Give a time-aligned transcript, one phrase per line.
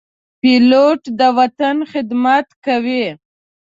[0.41, 3.05] پیلوټ د وطن خدمت کوي.